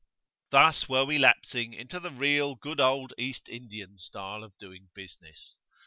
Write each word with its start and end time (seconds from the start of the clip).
Thus 0.49 0.89
were 0.89 1.05
we 1.05 1.19
lapsing 1.19 1.75
into 1.75 1.99
the 1.99 2.09
real 2.09 2.55
good 2.55 2.79
old 2.79 3.13
East 3.19 3.47
Indian 3.47 3.99
style 3.99 4.43
of 4.43 4.57
doing 4.57 4.89
business. 4.95 5.59